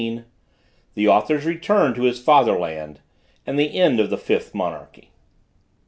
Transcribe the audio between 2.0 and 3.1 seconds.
HIS FATHER LAND,